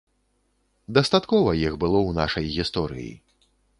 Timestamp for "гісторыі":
2.57-3.13